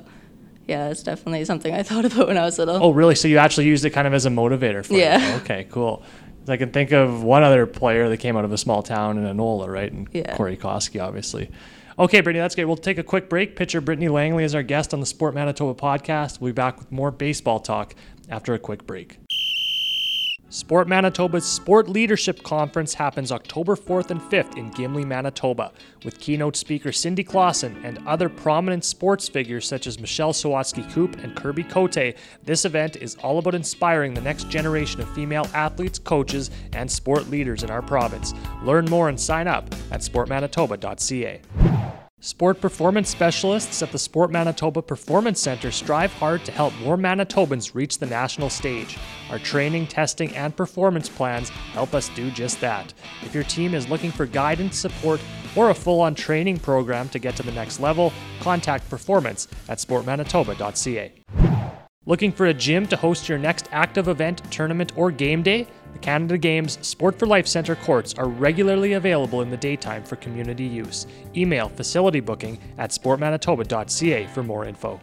yeah, 0.66 0.88
it's 0.88 1.04
definitely 1.04 1.44
something 1.44 1.74
I 1.74 1.84
thought 1.84 2.06
about 2.10 2.30
when 2.30 2.38
I 2.38 2.45
was 2.45 2.57
little. 2.57 2.81
Oh, 2.81 2.92
really? 2.92 3.16
So 3.16 3.28
you 3.28 3.38
actually 3.38 3.66
used 3.66 3.84
it 3.84 3.89
kind 3.89 4.07
of 4.07 4.13
as 4.13 4.25
a 4.25 4.30
motivator 4.30 4.86
for 4.86 4.94
Yeah. 4.94 5.31
you? 5.34 5.36
Okay, 5.42 5.68
cool. 5.72 6.04
I 6.50 6.58
can 6.58 6.72
think 6.72 6.92
of 6.92 7.24
one 7.24 7.44
other 7.44 7.66
player 7.66 8.10
that 8.10 8.18
came 8.18 8.38
out 8.38 8.46
of 8.46 8.52
a 8.52 8.58
small 8.58 8.84
town 8.84 9.18
in 9.18 9.24
Anola, 9.24 9.68
right? 9.68 9.92
And 9.92 10.08
Yeah. 10.12 10.36
Corey 10.36 10.58
Koskie, 10.58 11.02
obviously. 11.04 11.50
Okay, 12.00 12.22
Brittany, 12.22 12.42
that's 12.42 12.54
great. 12.54 12.66
We'll 12.66 12.78
take 12.78 13.00
a 13.00 13.04
quick 13.04 13.28
break. 13.28 13.56
Pitcher 13.56 13.82
Brittany 13.82 14.08
Langley 14.08 14.44
is 14.44 14.54
our 14.54 14.62
guest 14.64 14.94
on 14.94 15.00
the 15.00 15.06
Sport 15.06 15.34
Manitoba 15.34 15.80
podcast. 15.80 16.40
We'll 16.40 16.50
be 16.50 16.54
back 16.54 16.78
with 16.78 16.92
more 16.92 17.10
baseball 17.12 17.60
talk 17.60 17.96
after 18.30 18.54
a 18.54 18.60
quick 18.60 18.86
break. 18.86 19.18
Sport 20.50 20.88
Manitoba's 20.88 21.46
Sport 21.46 21.90
Leadership 21.90 22.42
Conference 22.42 22.94
happens 22.94 23.34
October 23.34 23.76
4th 23.76 24.12
and 24.12 24.22
5th 24.22 24.56
in 24.56 24.70
Gimli, 24.70 25.04
Manitoba, 25.04 25.74
with 26.06 26.22
keynote 26.22 26.56
speaker 26.56 26.94
Cindy 26.94 27.22
Klassen 27.22 27.76
and 27.84 28.00
other 28.08 28.30
prominent 28.30 28.86
sports 28.86 29.28
figures 29.28 29.68
such 29.68 29.88
as 29.88 30.00
Michelle 30.00 30.32
Sawatzky 30.32 30.90
Koop 30.94 31.22
and 31.22 31.36
Kirby 31.36 31.66
Cote. 31.66 32.16
This 32.46 32.64
event 32.64 32.96
is 32.96 33.16
all 33.16 33.40
about 33.40 33.56
inspiring 33.56 34.14
the 34.14 34.22
next 34.22 34.48
generation 34.50 35.02
of 35.02 35.14
female 35.14 35.50
athletes, 35.54 36.00
coaches, 36.00 36.50
and 36.72 36.90
sport 36.90 37.30
leaders 37.30 37.64
in 37.64 37.70
our 37.70 37.82
province. 37.82 38.34
Learn 38.64 38.86
more 38.86 39.10
and 39.10 39.20
sign 39.20 39.48
up 39.50 39.70
at 39.92 40.00
sportmanitoba.ca. 40.00 41.42
Sport 42.19 42.60
performance 42.60 43.10
specialists 43.12 43.84
at 43.84 43.92
the 43.92 44.00
Sport 44.00 44.31
Manitoba 44.31 44.81
Performance 44.81 45.40
Center 45.40 45.69
strive 45.69 46.12
hard 46.14 46.44
to 46.46 46.52
help 46.52 46.74
more 46.80 46.98
Manitobans 46.98 47.75
reach 47.75 48.00
the 48.00 48.08
national 48.08 48.50
stage. 48.50 48.98
Our 49.30 49.38
training, 49.38 49.86
testing, 49.86 50.36
and 50.36 50.56
performance 50.56 51.10
plans 51.10 51.50
help 51.50 51.94
us 51.94 52.10
do 52.10 52.31
just 52.31 52.60
that. 52.62 52.92
If 53.22 53.36
your 53.36 53.44
team 53.44 53.75
is 53.75 53.88
looking 53.88 54.10
for 54.10 54.25
guidance, 54.25 54.80
support, 54.80 55.22
or 55.56 55.69
a 55.69 55.75
full 55.75 56.02
on 56.02 56.16
training 56.16 56.58
program 56.58 57.08
to 57.10 57.19
get 57.19 57.36
to 57.36 57.44
the 57.44 57.52
next 57.52 57.80
level, 57.80 58.12
contact 58.40 58.90
performance 58.90 59.48
at 59.70 59.78
sportmanitoba.ca. 59.78 61.13
Looking 62.08 62.31
for 62.31 62.48
a 62.48 62.54
gym 62.54 62.88
to 62.88 62.96
host 62.96 63.30
your 63.30 63.38
next 63.38 63.70
active 63.72 64.08
event, 64.08 64.42
tournament, 64.50 64.92
or 64.96 65.12
game 65.12 65.44
day? 65.44 65.68
The 65.98 66.04
Canada 66.04 66.38
Games 66.38 66.78
Sport 66.86 67.18
for 67.18 67.26
Life 67.26 67.48
Center 67.48 67.74
courts 67.74 68.14
are 68.14 68.28
regularly 68.28 68.94
available 68.94 69.42
in 69.42 69.50
the 69.50 69.58
daytime 69.58 70.04
for 70.04 70.16
community 70.18 70.64
use. 70.64 71.08
Email 71.36 71.70
facility 71.70 72.20
booking 72.20 72.60
at 72.78 72.92
sportmanitoba.ca 72.92 74.28
for 74.28 74.44
more 74.44 74.66
info. 74.66 75.02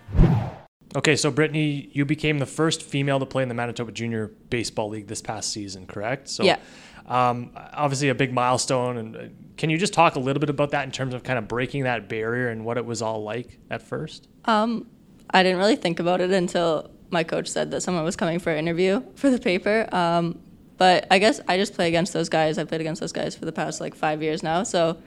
Okay, 0.95 1.17
so 1.17 1.33
Brittany, 1.33 1.91
you 1.91 2.05
became 2.05 2.39
the 2.39 2.47
first 2.47 2.81
female 2.81 3.19
to 3.19 3.27
play 3.27 3.43
in 3.43 3.49
the 3.49 3.57
Manitoba 3.57 3.91
Junior 3.91 4.29
Baseball 4.51 4.89
League 4.89 5.09
this 5.09 5.21
past 5.21 5.51
season, 5.51 5.85
correct? 5.85 6.29
So, 6.29 6.45
Yeah. 6.45 6.59
Um, 7.07 7.51
obviously, 7.57 8.11
a 8.11 8.15
big 8.15 8.33
milestone. 8.33 8.97
And 8.97 9.17
uh, 9.17 9.21
can 9.57 9.71
you 9.71 9.79
just 9.79 9.95
talk 9.95 10.15
a 10.15 10.21
little 10.21 10.39
bit 10.39 10.49
about 10.49 10.71
that 10.71 10.85
in 10.85 10.93
terms 10.93 11.13
of 11.13 11.25
kind 11.25 11.41
of 11.41 11.49
breaking 11.49 11.83
that 11.83 12.09
barrier 12.09 12.51
and 12.51 12.65
what 12.65 12.77
it 12.79 12.87
was 12.87 13.03
all 13.03 13.25
like 13.25 13.59
at 13.69 13.83
first? 13.83 14.29
Um, 14.45 14.87
I 15.29 15.43
didn't 15.43 15.59
really 15.59 15.75
think 15.75 15.99
about 15.99 16.21
it 16.21 16.31
until 16.31 16.89
my 17.11 17.25
coach 17.25 17.49
said 17.49 17.73
that 17.73 17.81
someone 17.81 18.05
was 18.05 18.15
coming 18.15 18.39
for 18.39 18.53
an 18.53 18.59
interview 18.59 19.03
for 19.17 19.29
the 19.29 19.41
paper. 19.41 19.89
Um, 19.93 20.39
but 20.77 21.07
I 21.11 21.19
guess 21.19 21.41
I 21.49 21.57
just 21.57 21.75
play 21.75 21.89
against 21.89 22.13
those 22.13 22.29
guys. 22.29 22.59
I 22.59 22.65
played 22.65 22.81
against 22.81 23.01
those 23.01 23.13
guys 23.13 23.37
for 23.37 23.45
the 23.45 23.53
past 23.53 23.81
like 23.81 23.95
five 23.95 24.23
years 24.23 24.43
now. 24.43 24.63
So 24.63 24.99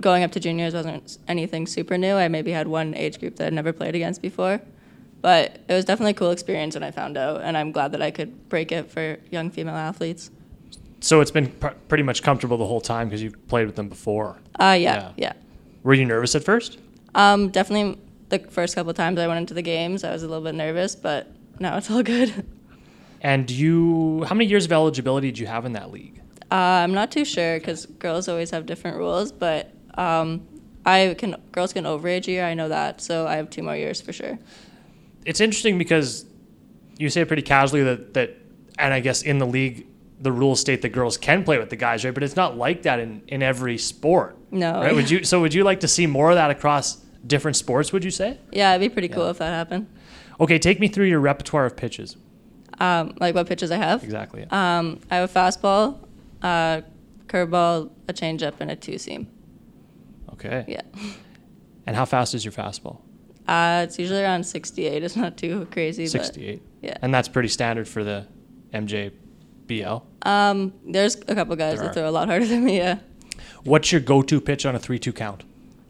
going 0.00 0.22
up 0.22 0.32
to 0.32 0.40
juniors 0.40 0.74
wasn't 0.74 1.18
anything 1.28 1.66
super 1.66 1.96
new. 1.98 2.14
I 2.14 2.28
maybe 2.28 2.50
had 2.50 2.66
one 2.68 2.94
age 2.94 3.20
group 3.20 3.36
that 3.36 3.46
I'd 3.48 3.52
never 3.52 3.72
played 3.72 3.94
against 3.94 4.22
before. 4.22 4.60
But 5.20 5.60
it 5.68 5.72
was 5.74 5.84
definitely 5.84 6.12
a 6.12 6.14
cool 6.14 6.32
experience 6.32 6.74
when 6.74 6.82
I 6.82 6.90
found 6.90 7.16
out, 7.16 7.42
and 7.42 7.56
I'm 7.56 7.70
glad 7.70 7.92
that 7.92 8.02
I 8.02 8.10
could 8.10 8.48
break 8.48 8.72
it 8.72 8.90
for 8.90 9.18
young 9.30 9.50
female 9.50 9.76
athletes. 9.76 10.30
So 11.00 11.20
it's 11.20 11.30
been 11.30 11.48
pr- 11.48 11.68
pretty 11.88 12.02
much 12.02 12.22
comfortable 12.24 12.56
the 12.56 12.66
whole 12.66 12.80
time 12.80 13.08
because 13.08 13.22
you've 13.22 13.46
played 13.46 13.66
with 13.66 13.76
them 13.76 13.88
before. 13.88 14.38
Uh, 14.58 14.76
yeah, 14.78 14.94
Yeah. 14.96 15.12
yeah. 15.16 15.32
Were 15.84 15.94
you 15.94 16.04
nervous 16.06 16.34
at 16.34 16.42
first? 16.42 16.78
Um, 17.14 17.50
definitely 17.50 18.00
the 18.30 18.40
first 18.50 18.74
couple 18.74 18.90
of 18.90 18.96
times 18.96 19.18
I 19.20 19.26
went 19.28 19.38
into 19.38 19.54
the 19.54 19.62
games, 19.62 20.02
I 20.02 20.10
was 20.10 20.22
a 20.24 20.28
little 20.28 20.42
bit 20.42 20.54
nervous, 20.56 20.96
but 20.96 21.28
now 21.60 21.76
it's 21.76 21.88
all 21.90 22.02
good. 22.02 22.44
And 23.22 23.48
you, 23.48 24.24
how 24.24 24.34
many 24.34 24.50
years 24.50 24.64
of 24.64 24.72
eligibility 24.72 25.30
did 25.30 25.38
you 25.38 25.46
have 25.46 25.64
in 25.64 25.72
that 25.72 25.92
league? 25.92 26.20
Uh, 26.50 26.54
I'm 26.56 26.92
not 26.92 27.10
too 27.10 27.24
sure 27.24 27.58
because 27.58 27.86
girls 27.86 28.28
always 28.28 28.50
have 28.50 28.66
different 28.66 28.98
rules, 28.98 29.32
but 29.32 29.72
um, 29.94 30.46
I 30.84 31.14
can 31.16 31.36
girls 31.52 31.72
can 31.72 31.84
overage 31.84 32.26
a 32.28 32.32
year. 32.32 32.44
I 32.44 32.52
know 32.52 32.68
that, 32.68 33.00
so 33.00 33.26
I 33.26 33.36
have 33.36 33.48
two 33.48 33.62
more 33.62 33.76
years 33.76 34.00
for 34.00 34.12
sure. 34.12 34.38
It's 35.24 35.40
interesting 35.40 35.78
because 35.78 36.26
you 36.98 37.08
say 37.08 37.22
it 37.22 37.28
pretty 37.28 37.42
casually 37.42 37.82
that 37.84 38.12
that, 38.14 38.36
and 38.78 38.92
I 38.92 39.00
guess 39.00 39.22
in 39.22 39.38
the 39.38 39.46
league, 39.46 39.86
the 40.20 40.32
rules 40.32 40.60
state 40.60 40.82
that 40.82 40.90
girls 40.90 41.16
can 41.16 41.44
play 41.44 41.58
with 41.58 41.70
the 41.70 41.76
guys, 41.76 42.04
right? 42.04 42.12
But 42.12 42.22
it's 42.22 42.36
not 42.36 42.58
like 42.58 42.82
that 42.82 43.00
in 43.00 43.22
in 43.28 43.42
every 43.42 43.78
sport. 43.78 44.36
No. 44.50 44.82
Right? 44.82 44.94
Would 44.94 45.08
you? 45.08 45.24
So 45.24 45.40
would 45.40 45.54
you 45.54 45.64
like 45.64 45.80
to 45.80 45.88
see 45.88 46.06
more 46.06 46.30
of 46.30 46.36
that 46.36 46.50
across 46.50 46.96
different 47.26 47.56
sports? 47.56 47.92
Would 47.92 48.04
you 48.04 48.10
say? 48.10 48.38
Yeah, 48.50 48.74
it'd 48.74 48.86
be 48.86 48.92
pretty 48.92 49.08
cool 49.08 49.28
if 49.30 49.38
that 49.38 49.50
happened. 49.50 49.86
Okay, 50.40 50.58
take 50.58 50.80
me 50.80 50.88
through 50.88 51.06
your 51.06 51.20
repertoire 51.20 51.64
of 51.64 51.76
pitches. 51.76 52.16
Um, 52.82 53.14
like 53.20 53.34
what 53.34 53.46
pitches 53.46 53.70
I 53.70 53.76
have. 53.76 54.02
Exactly. 54.02 54.40
yeah. 54.50 54.78
Um, 54.78 55.00
I 55.10 55.16
have 55.16 55.30
a 55.30 55.32
fastball, 55.40 55.98
uh, 56.42 56.80
curveball, 57.26 57.90
a 58.08 58.12
changeup, 58.12 58.54
and 58.60 58.70
a 58.70 58.76
two 58.76 58.98
seam. 58.98 59.28
okay. 60.32 60.64
Yeah. 60.68 60.82
And 61.84 61.96
how 61.96 62.04
fast 62.04 62.32
is 62.34 62.44
your 62.44 62.52
fastball? 62.52 63.00
Uh, 63.48 63.80
it's 63.84 63.98
usually 63.98 64.22
around 64.22 64.44
68. 64.44 65.02
It's 65.02 65.16
not 65.16 65.36
too 65.36 65.66
crazy. 65.72 66.06
Sixty-eight. 66.06 66.62
But 66.80 66.88
yeah. 66.90 66.96
And 67.02 67.12
that's 67.12 67.26
pretty 67.28 67.48
standard 67.48 67.88
for 67.88 68.04
the 68.04 68.28
MJBL. 68.72 70.02
Um, 70.22 70.72
there's 70.86 71.16
a 71.16 71.34
couple 71.34 71.56
guys 71.56 71.78
There 71.78 71.84
that 71.86 71.90
are. 71.90 71.94
throw 71.94 72.08
a 72.08 72.12
lot 72.12 72.28
harder 72.28 72.46
than 72.46 72.64
me. 72.64 72.76
Yeah. 72.78 72.98
What's 73.64 73.90
your 73.90 74.00
go-to 74.00 74.40
pitch 74.40 74.64
on 74.64 74.76
a 74.76 74.78
three-two 74.78 75.12
count? 75.12 75.42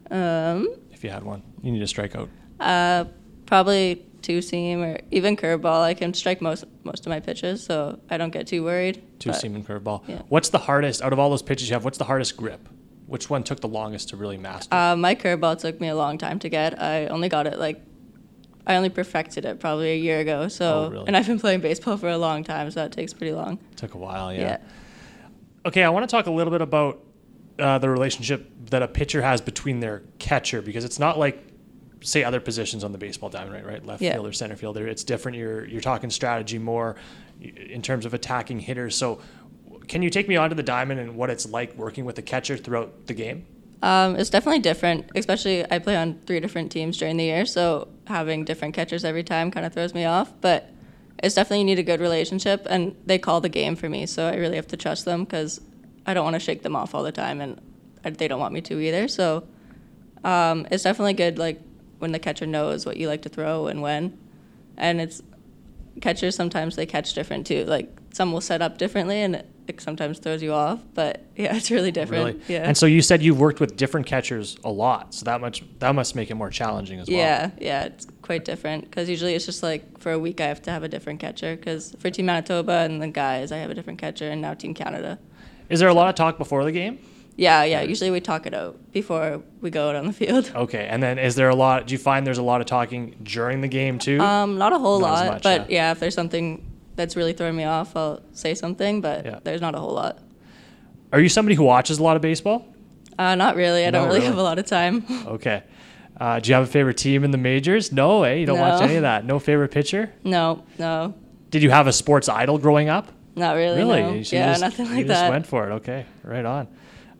Um, 0.09 0.67
If 0.91 1.03
you 1.03 1.11
had 1.11 1.23
one, 1.23 1.43
you 1.61 1.71
need 1.71 1.79
to 1.79 1.87
strike 1.87 2.15
out. 2.15 2.29
uh, 2.59 3.05
probably 3.45 4.03
two 4.23 4.41
seam 4.41 4.81
or 4.81 4.97
even 5.11 5.35
curveball. 5.37 5.81
I 5.81 5.93
can 5.93 6.13
strike 6.15 6.41
most 6.41 6.65
most 6.83 7.05
of 7.05 7.09
my 7.11 7.19
pitches, 7.19 7.63
so 7.63 7.99
I 8.09 8.17
don't 8.17 8.31
get 8.31 8.47
too 8.47 8.63
worried. 8.63 9.03
Two 9.19 9.29
but- 9.29 9.39
seam 9.39 9.55
and 9.55 9.65
curveball. 9.67 10.07
yeah. 10.07 10.23
What's 10.29 10.49
the 10.49 10.57
hardest 10.57 11.01
out 11.03 11.13
of 11.13 11.19
all 11.19 11.29
those 11.29 11.43
pitches 11.43 11.69
you 11.69 11.75
have? 11.75 11.85
What's 11.85 11.97
the 11.99 12.05
hardest 12.05 12.35
grip? 12.37 12.67
Which 13.05 13.29
one 13.29 13.43
took 13.43 13.59
the 13.59 13.67
longest 13.67 14.09
to 14.09 14.17
really 14.17 14.37
master? 14.37 14.73
Uh, 14.73 14.95
my 14.95 15.13
curveball 15.13 15.59
took 15.59 15.79
me 15.79 15.89
a 15.89 15.95
long 15.95 16.17
time 16.17 16.39
to 16.39 16.49
get. 16.49 16.81
I 16.81 17.07
only 17.07 17.29
got 17.29 17.45
it 17.45 17.59
like, 17.59 17.79
I 18.65 18.75
only 18.75 18.89
perfected 18.89 19.45
it 19.45 19.59
probably 19.59 19.91
a 19.91 19.97
year 19.97 20.19
ago. 20.21 20.47
So, 20.47 20.85
Oh, 20.85 20.89
really? 20.89 21.07
and 21.07 21.17
I've 21.17 21.27
been 21.27 21.39
playing 21.39 21.59
baseball 21.59 21.97
for 21.97 22.09
a 22.09 22.17
long 22.17 22.43
time, 22.43 22.71
so 22.71 22.79
that 22.79 22.91
takes 22.93 23.13
pretty 23.13 23.33
long. 23.33 23.59
took 23.75 23.93
a 23.93 23.97
while, 23.97 24.33
yeah. 24.33 24.39
Yeah. 24.39 24.57
Okay, 25.65 25.83
I 25.83 25.89
want 25.89 26.09
to 26.09 26.11
talk 26.11 26.25
a 26.27 26.31
little 26.31 26.49
bit 26.51 26.61
about 26.61 27.03
uh, 27.59 27.77
the 27.77 27.89
relationship 27.89 28.49
that 28.71 28.81
a 28.81 28.87
pitcher 28.87 29.21
has 29.21 29.41
between 29.41 29.79
their 29.79 30.01
catcher 30.17 30.61
because 30.61 30.83
it's 30.85 30.97
not 30.97 31.19
like, 31.19 31.37
say, 32.03 32.23
other 32.23 32.39
positions 32.39 32.83
on 32.83 32.91
the 32.91 32.97
baseball 32.97 33.29
diamond, 33.29 33.53
right? 33.55 33.65
Right, 33.65 33.85
left 33.85 34.01
Yeah. 34.01 34.13
fielder, 34.13 34.31
center 34.33 34.55
fielder. 34.55 34.87
It's 34.87 35.03
different. 35.03 35.37
You're 35.37 35.65
you're 35.65 35.81
talking 35.81 36.09
strategy 36.09 36.57
more 36.59 36.95
in 37.41 37.81
terms 37.81 38.05
of 38.05 38.13
attacking 38.13 38.59
hitters. 38.59 38.95
So, 38.95 39.19
can 39.87 40.01
you 40.01 40.09
take 40.09 40.27
me 40.27 40.35
onto 40.37 40.55
the 40.55 40.63
diamond 40.63 40.99
and 40.99 41.15
what 41.15 41.29
it's 41.29 41.47
like 41.49 41.75
working 41.77 42.05
with 42.05 42.15
the 42.15 42.21
catcher 42.21 42.57
throughout 42.57 43.07
the 43.07 43.13
game? 43.13 43.45
Um, 43.81 44.15
it's 44.15 44.29
definitely 44.29 44.59
different, 44.59 45.11
especially 45.13 45.69
I 45.69 45.79
play 45.79 45.97
on 45.97 46.19
three 46.25 46.39
different 46.39 46.71
teams 46.71 46.97
during 46.97 47.17
the 47.17 47.25
year, 47.25 47.45
so 47.45 47.89
having 48.07 48.45
different 48.45 48.73
catchers 48.73 49.03
every 49.03 49.23
time 49.23 49.51
kind 49.51 49.65
of 49.65 49.73
throws 49.73 49.93
me 49.93 50.05
off. 50.05 50.31
But 50.39 50.69
it's 51.21 51.35
definitely 51.35 51.59
you 51.59 51.65
need 51.65 51.79
a 51.79 51.83
good 51.83 51.99
relationship, 51.99 52.65
and 52.69 52.95
they 53.05 53.17
call 53.17 53.41
the 53.41 53.49
game 53.49 53.75
for 53.75 53.89
me, 53.89 54.05
so 54.05 54.25
I 54.27 54.35
really 54.35 54.55
have 54.55 54.67
to 54.67 54.77
trust 54.77 55.03
them 55.03 55.25
because 55.25 55.59
I 56.05 56.13
don't 56.13 56.23
want 56.23 56.35
to 56.35 56.39
shake 56.39 56.63
them 56.63 56.77
off 56.77 56.95
all 56.95 57.03
the 57.03 57.11
time, 57.11 57.41
and 57.41 57.59
they 58.03 58.27
don't 58.29 58.39
want 58.39 58.53
me 58.53 58.61
to 58.61 58.79
either. 58.79 59.09
So 59.09 59.43
um, 60.23 60.65
it's 60.71 60.83
definitely 60.83 61.13
good, 61.13 61.37
like 61.37 61.59
when 62.03 62.11
the 62.11 62.19
catcher 62.19 62.45
knows 62.45 62.85
what 62.85 62.97
you 62.97 63.07
like 63.07 63.21
to 63.21 63.29
throw 63.29 63.67
and 63.67 63.81
when, 63.81 64.15
and 64.75 64.99
it's 64.99 65.23
catchers 66.01 66.35
sometimes 66.35 66.75
they 66.75 66.85
catch 66.85 67.13
different 67.13 67.47
too. 67.47 67.63
Like 67.63 67.89
some 68.11 68.33
will 68.33 68.41
set 68.41 68.61
up 68.61 68.77
differently, 68.77 69.21
and 69.21 69.37
it, 69.37 69.49
it 69.69 69.79
sometimes 69.79 70.19
throws 70.19 70.43
you 70.43 70.51
off. 70.51 70.83
But 70.93 71.25
yeah, 71.37 71.55
it's 71.55 71.71
really 71.71 71.91
different. 71.91 72.25
Really? 72.25 72.41
Yeah. 72.49 72.67
And 72.67 72.77
so 72.77 72.85
you 72.85 73.01
said 73.01 73.23
you've 73.23 73.39
worked 73.39 73.61
with 73.61 73.77
different 73.77 74.05
catchers 74.05 74.57
a 74.65 74.69
lot, 74.69 75.13
so 75.13 75.23
that 75.23 75.39
much 75.39 75.63
that 75.79 75.95
must 75.95 76.13
make 76.13 76.29
it 76.29 76.35
more 76.35 76.49
challenging 76.49 76.99
as 76.99 77.07
well. 77.07 77.17
Yeah, 77.17 77.51
yeah, 77.57 77.85
it's 77.85 78.05
quite 78.21 78.43
different 78.43 78.83
because 78.83 79.09
usually 79.09 79.33
it's 79.33 79.45
just 79.45 79.63
like 79.63 79.97
for 79.97 80.11
a 80.11 80.19
week 80.19 80.41
I 80.41 80.47
have 80.47 80.61
to 80.63 80.71
have 80.71 80.83
a 80.83 80.89
different 80.89 81.21
catcher 81.21 81.55
because 81.55 81.95
for 81.99 82.09
Team 82.09 82.25
Manitoba 82.25 82.79
and 82.79 83.01
the 83.01 83.07
guys 83.07 83.53
I 83.53 83.57
have 83.59 83.71
a 83.71 83.73
different 83.73 83.99
catcher 83.99 84.29
and 84.29 84.41
now 84.41 84.53
Team 84.53 84.73
Canada. 84.73 85.19
Is 85.69 85.79
there 85.79 85.87
a 85.87 85.93
lot 85.93 86.09
of 86.09 86.15
talk 86.15 86.37
before 86.37 86.65
the 86.65 86.73
game? 86.73 86.99
Yeah, 87.35 87.63
yeah. 87.63 87.81
Usually 87.81 88.11
we 88.11 88.19
talk 88.21 88.45
it 88.45 88.53
out 88.53 88.77
before 88.91 89.41
we 89.61 89.69
go 89.71 89.89
out 89.89 89.95
on 89.95 90.05
the 90.05 90.13
field. 90.13 90.51
Okay, 90.55 90.85
and 90.87 91.01
then 91.01 91.17
is 91.17 91.33
there 91.35 91.49
a 91.49 91.55
lot? 91.55 91.87
Do 91.87 91.93
you 91.93 91.97
find 91.97 92.27
there's 92.27 92.37
a 92.37 92.43
lot 92.43 92.61
of 92.61 92.67
talking 92.67 93.15
during 93.23 93.61
the 93.61 93.67
game 93.67 93.97
too? 93.97 94.19
Um, 94.19 94.57
not 94.57 94.71
a 94.73 94.77
whole 94.77 94.99
Not 94.99 95.13
as 95.13 95.19
lot, 95.21 95.33
much, 95.33 95.43
but 95.43 95.69
yeah. 95.71 95.75
yeah. 95.87 95.91
if 95.91 95.99
there's 95.99 96.13
something 96.13 96.63
that's 96.95 97.15
really 97.15 97.33
throwing 97.33 97.55
me 97.55 97.63
off, 97.63 97.95
I'll 97.95 98.21
say 98.33 98.53
something. 98.53 99.01
But 99.01 99.25
Yeah. 99.25 99.39
there's 99.43 99.61
not 99.61 99.73
a 99.73 99.79
whole 99.79 99.93
lot. 99.93 100.19
Are 101.11 101.19
you 101.19 101.29
somebody 101.29 101.55
who 101.55 101.63
watches 101.63 101.97
a 101.99 102.03
lot 102.03 102.15
of 102.15 102.21
baseball? 102.21 102.67
Uh, 103.17 103.35
not 103.35 103.55
really. 103.55 103.83
I 103.85 103.89
No, 103.89 103.99
don't 103.99 104.07
really, 104.07 104.19
really? 104.19 104.27
have 104.29 104.37
a 104.37 104.43
lot 104.43 104.59
of 104.59 104.65
time. 104.65 105.03
Okay. 105.27 105.63
Uh, 106.19 106.39
do 106.39 106.49
you 106.49 106.53
have 106.53 106.63
a 106.63 106.67
favorite 106.67 106.97
team 106.97 107.23
in 107.23 107.31
the 107.31 107.37
majors? 107.39 107.91
No, 107.91 108.21
eh? 108.23 108.35
You 108.35 108.45
don't 108.45 108.59
watch 108.59 108.81
any 108.83 108.95
of 108.97 109.01
that. 109.01 109.25
No 109.25 109.39
favorite 109.39 109.69
pitcher? 109.71 110.11
no, 110.23 110.63
no, 110.77 111.15
Did 111.49 111.63
you 111.63 111.71
have 111.71 111.87
a 111.87 111.91
sports 111.93 112.29
idol 112.29 112.59
growing 112.59 112.89
up? 112.89 113.07
not 113.35 113.55
really. 113.55 113.77
Really? 113.79 114.01
no. 114.03 114.13
You- 114.13 114.23
so 114.23 114.35
yeah, 114.35 114.53
you 114.53 114.61
nothing 114.61 114.85
you 114.85 114.95
like 114.97 115.07
just 115.07 115.29
went 115.31 115.47
for 115.47 115.67
it. 115.69 115.73
Okay, 115.73 116.05
right 116.23 116.45
on. 116.45 116.67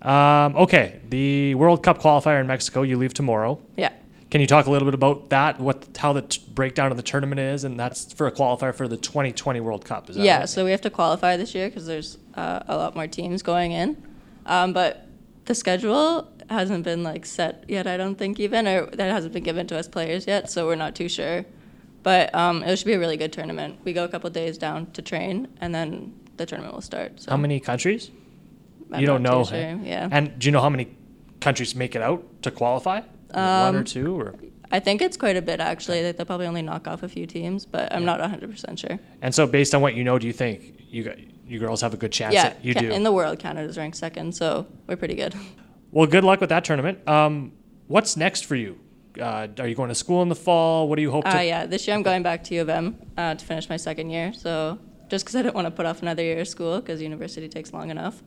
Um, 0.03 0.55
okay, 0.57 0.99
the 1.09 1.55
World 1.55 1.81
Cup 1.83 1.99
qualifier 1.99 2.39
in 2.41 2.47
Mexico. 2.47 2.81
You 2.81 2.97
leave 2.97 3.13
tomorrow. 3.13 3.59
yeah. 3.77 3.91
Can 4.31 4.41
you 4.41 4.47
talk 4.47 4.65
a 4.65 4.71
little 4.71 4.87
bit 4.87 4.95
about 4.95 5.29
that? 5.29 5.59
What, 5.59 5.95
how 5.95 6.11
the 6.11 6.23
t- 6.23 6.41
breakdown 6.51 6.89
of 6.89 6.97
the 6.97 7.03
tournament 7.03 7.39
is, 7.39 7.63
and 7.65 7.79
that's 7.79 8.11
for 8.13 8.25
a 8.25 8.31
qualifier 8.31 8.73
for 8.73 8.87
the 8.87 8.97
2020 8.97 9.59
World 9.59 9.85
Cup. 9.85 10.09
Is 10.09 10.15
that 10.15 10.23
Yeah, 10.23 10.39
right? 10.39 10.49
so 10.49 10.65
we 10.65 10.71
have 10.71 10.81
to 10.81 10.89
qualify 10.89 11.37
this 11.37 11.53
year 11.53 11.69
because 11.69 11.85
there's 11.85 12.17
uh, 12.33 12.61
a 12.67 12.75
lot 12.75 12.95
more 12.95 13.05
teams 13.05 13.43
going 13.43 13.73
in. 13.73 13.95
Um, 14.47 14.73
but 14.73 15.07
the 15.45 15.53
schedule 15.53 16.27
hasn't 16.49 16.83
been 16.83 17.03
like 17.03 17.27
set 17.27 17.63
yet. 17.67 17.85
I 17.85 17.95
don't 17.95 18.15
think 18.15 18.39
even, 18.39 18.67
or 18.67 18.87
that 18.87 19.11
hasn't 19.11 19.33
been 19.33 19.43
given 19.43 19.67
to 19.67 19.77
us 19.77 19.87
players 19.87 20.25
yet. 20.25 20.49
So 20.49 20.65
we're 20.65 20.75
not 20.75 20.95
too 20.95 21.09
sure. 21.09 21.45
But 22.01 22.33
um, 22.33 22.63
it 22.63 22.75
should 22.77 22.87
be 22.87 22.93
a 22.93 22.99
really 22.99 23.17
good 23.17 23.33
tournament. 23.33 23.81
We 23.83 23.93
go 23.93 24.03
a 24.03 24.07
couple 24.09 24.31
days 24.31 24.57
down 24.57 24.87
to 24.93 25.03
train, 25.03 25.47
and 25.61 25.75
then 25.75 26.11
the 26.37 26.47
tournament 26.47 26.73
will 26.73 26.81
start. 26.81 27.21
So 27.21 27.29
How 27.29 27.37
many 27.37 27.59
countries? 27.59 28.09
I'm 28.93 29.01
you 29.01 29.07
don't 29.07 29.23
know. 29.23 29.43
Sure. 29.43 29.57
Yeah. 29.57 30.07
And 30.11 30.37
do 30.39 30.45
you 30.47 30.51
know 30.51 30.61
how 30.61 30.69
many 30.69 30.95
countries 31.41 31.75
make 31.75 31.95
it 31.95 32.01
out 32.01 32.23
to 32.43 32.51
qualify? 32.51 33.01
One 33.31 33.75
or 33.75 33.83
two, 33.83 34.19
or 34.19 34.35
I 34.71 34.79
think 34.79 35.01
it's 35.01 35.17
quite 35.17 35.35
a 35.37 35.41
bit 35.41 35.59
actually. 35.59 36.03
Like, 36.03 36.17
they'll 36.17 36.25
probably 36.25 36.45
only 36.47 36.61
knock 36.61 36.87
off 36.87 37.03
a 37.03 37.09
few 37.09 37.25
teams, 37.25 37.65
but 37.65 37.91
I'm 37.93 38.05
not 38.05 38.19
100% 38.19 38.77
sure. 38.77 38.99
and 39.21 39.33
so 39.33 39.47
based 39.47 39.73
on 39.73 39.81
what 39.81 39.95
you 39.95 40.03
know, 40.03 40.19
do 40.19 40.27
you 40.27 40.33
think 40.33 40.85
you 40.89 41.13
you 41.45 41.59
girls 41.59 41.81
have 41.81 41.93
a 41.93 41.97
good 41.97 42.11
chance? 42.11 42.33
Yeah, 42.33 42.53
you 42.61 42.73
Ca- 42.73 42.79
do. 42.81 42.89
in 42.91 43.03
the 43.03 43.11
world, 43.11 43.39
Canada's 43.39 43.77
ranked 43.77 43.97
second, 43.97 44.33
so 44.35 44.67
we're 44.87 44.95
pretty 44.95 45.15
good. 45.15 45.35
Well, 45.91 46.07
good 46.07 46.23
luck 46.23 46.41
with 46.41 46.49
that 46.49 46.65
tournament. 46.65 47.07
Um, 47.07 47.51
what's 47.85 48.17
next 48.17 48.45
for 48.45 48.55
you? 48.55 48.79
Uh, 49.21 49.47
are 49.59 49.67
you 49.67 49.75
going 49.75 49.89
to 49.89 49.95
school 49.95 50.23
in 50.23 50.27
the 50.27 50.33
fall? 50.35 50.89
What 50.89 50.95
do 50.95 51.03
you 51.03 51.11
hope 51.11 51.25
to? 51.25 51.37
Uh, 51.37 51.41
yeah, 51.41 51.67
this 51.67 51.85
year 51.85 51.95
I'm 51.95 52.01
going 52.01 52.23
back 52.23 52.43
to 52.45 52.55
U 52.55 52.61
of 52.61 52.69
M 52.69 52.95
uh, 53.15 53.35
to 53.35 53.45
finish 53.45 53.69
my 53.69 53.77
second 53.77 54.09
year. 54.09 54.33
So 54.33 54.79
just 55.07 55.23
because 55.23 55.35
I 55.35 55.43
didn't 55.43 55.53
want 55.53 55.67
to 55.67 55.71
put 55.71 55.85
off 55.85 56.01
another 56.01 56.23
year 56.23 56.39
of 56.39 56.47
school 56.47 56.79
because 56.81 56.99
university 56.99 57.47
takes 57.47 57.71
long 57.73 57.91
enough. 57.91 58.23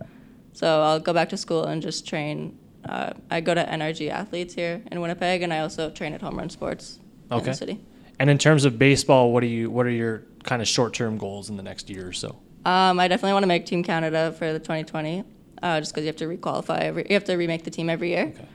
So 0.57 0.81
I'll 0.81 1.01
go 1.01 1.13
back 1.13 1.29
to 1.29 1.37
school 1.37 1.65
and 1.65 1.83
just 1.83 2.09
train. 2.09 2.59
Uh, 2.89 3.13
I 3.31 3.43
go 3.43 3.53
to 3.53 3.63
NRG 3.63 4.09
athletes 4.11 4.55
here 4.55 4.81
in 4.91 5.03
Winnipeg, 5.03 5.43
and 5.43 5.53
I 5.53 5.59
also 5.59 5.91
train 5.91 6.15
at 6.15 6.23
Home 6.23 6.39
Run 6.39 6.49
Sports 6.49 6.99
in 7.31 7.43
the 7.45 7.53
city. 7.53 7.79
And 8.19 8.31
in 8.31 8.39
terms 8.39 8.65
of 8.65 8.79
baseball, 8.79 9.33
what 9.33 9.43
are 9.43 9.49
you? 9.49 9.71
What 9.71 9.85
are 9.85 9.91
your 9.91 10.23
kind 10.45 10.63
of 10.63 10.69
short-term 10.69 11.19
goals 11.19 11.51
in 11.51 11.59
the 11.59 11.63
next 11.63 11.91
year 11.91 12.09
or 12.09 12.15
so? 12.15 12.39
Um, 12.65 12.99
I 12.99 13.07
definitely 13.07 13.35
want 13.35 13.43
to 13.43 13.49
make 13.49 13.67
Team 13.67 13.83
Canada 13.83 14.33
for 14.33 14.55
the 14.55 14.59
2020, 14.59 15.25
uh, 15.63 15.81
just 15.81 15.93
because 15.93 16.05
you 16.05 16.07
have 16.07 16.17
to 16.17 16.27
requalify 16.27 16.81
every, 16.81 17.05
you 17.07 17.13
have 17.15 17.25
to 17.25 17.35
remake 17.37 17.65
the 17.65 17.71
team 17.71 17.91
every 17.91 18.09
year, 18.11 18.33
Okay. 18.35 18.47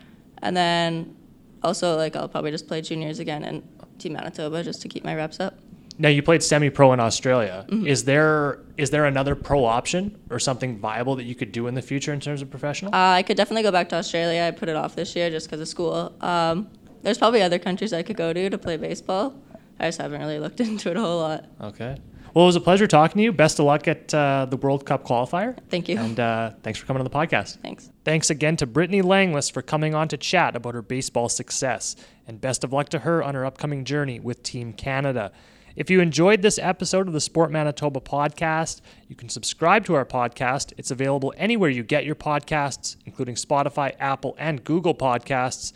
and 0.42 0.58
then 0.58 1.16
also 1.62 1.96
like 1.98 2.16
I'll 2.16 2.28
probably 2.28 2.50
just 2.50 2.68
play 2.68 2.82
juniors 2.82 3.20
again 3.20 3.44
and 3.44 3.62
Team 4.00 4.14
Manitoba 4.14 4.64
just 4.64 4.82
to 4.82 4.88
keep 4.90 5.04
my 5.04 5.14
reps 5.16 5.40
up. 5.40 5.60
Now 6.02 6.10
you 6.10 6.24
played 6.24 6.42
semi-pro 6.42 6.94
in 6.94 7.00
Australia. 7.00 7.64
Mm-hmm. 7.70 7.86
Is 7.86 8.06
there 8.06 8.60
is 8.76 8.90
there 8.90 9.06
another 9.06 9.36
pro 9.36 9.64
option 9.64 10.20
or 10.32 10.40
something 10.40 10.80
viable 10.80 11.16
that 11.18 11.26
you 11.26 11.36
could 11.36 11.52
do 11.52 11.68
in 11.68 11.76
the 11.76 11.82
future 11.84 12.12
in 12.12 12.20
terms 12.20 12.42
of 12.42 12.50
professional? 12.50 12.94
Uh, 12.96 13.20
I 13.20 13.22
could 13.22 13.38
definitely 13.38 13.62
go 13.62 13.72
back 13.72 13.90
to 13.90 13.98
Australia. 13.98 14.42
I 14.42 14.50
put 14.50 14.68
it 14.68 14.76
off 14.76 14.96
this 14.96 15.16
year 15.16 15.30
just 15.30 15.46
because 15.46 15.62
of 15.62 15.68
school. 15.68 16.12
Um, 16.20 16.70
there's 17.04 17.20
probably 17.20 17.44
other 17.44 17.60
countries 17.60 17.94
I 17.94 18.02
could 18.02 18.18
go 18.18 18.34
to 18.34 18.50
to 18.50 18.58
play 18.58 18.78
baseball. 18.78 19.36
I 19.80 19.90
just 19.90 20.02
haven't 20.02 20.20
really 20.20 20.40
looked 20.40 20.60
into 20.68 20.90
it 20.90 20.98
a 20.98 21.02
whole 21.02 21.20
lot. 21.20 21.46
okay. 21.62 21.98
Well, 22.34 22.46
it 22.46 22.48
was 22.48 22.56
a 22.56 22.62
pleasure 22.62 22.88
talking 22.88 23.20
to 23.20 23.24
you. 23.24 23.34
Best 23.34 23.60
of 23.60 23.66
luck 23.66 23.88
at 23.88 24.12
uh, 24.14 24.48
the 24.50 24.56
World 24.58 24.86
Cup 24.86 25.04
qualifier. 25.04 25.56
Thank 25.70 25.90
you. 25.90 26.00
And 26.00 26.18
uh, 26.18 26.52
thanks 26.64 26.80
for 26.80 26.86
coming 26.86 27.02
on 27.02 27.04
the 27.04 27.12
podcast. 27.12 27.58
Thanks. 27.62 27.92
Thanks 28.06 28.30
again 28.30 28.56
to 28.58 28.66
Brittany 28.66 29.02
Langless 29.02 29.52
for 29.52 29.62
coming 29.62 29.94
on 29.94 30.08
to 30.08 30.18
chat 30.18 30.56
about 30.56 30.74
her 30.74 30.82
baseball 30.82 31.28
success, 31.28 31.96
and 32.26 32.40
best 32.40 32.64
of 32.64 32.72
luck 32.72 32.90
to 32.90 33.00
her 33.00 33.22
on 33.22 33.36
her 33.36 33.46
upcoming 33.46 33.84
journey 33.84 34.20
with 34.20 34.42
Team 34.44 34.72
Canada. 34.72 35.34
If 35.76 35.90
you 35.90 36.02
enjoyed 36.02 36.42
this 36.42 36.60
episode 36.60 37.08
of 37.08 37.14
the 37.14 37.22
Sport 37.22 37.52
Manitoba 37.52 38.02
podcast, 38.02 38.82
you 39.08 39.16
can 39.16 39.30
subscribe 39.30 39.86
to 39.86 39.96
our 39.96 40.06
podcast. 40.06 40.74
It's 40.78 40.92
available 40.92 41.34
anywhere 41.38 41.70
you 41.70 41.84
get 41.84 42.06
your 42.06 42.16
podcasts, 42.16 42.98
including 43.06 43.36
Spotify, 43.36 43.96
Apple, 44.00 44.36
and 44.38 44.64
Google 44.64 44.94
Podcasts. 44.94 45.72